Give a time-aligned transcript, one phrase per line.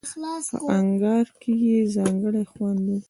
[0.61, 2.97] په انگار کې یې ځانګړی خوند وي.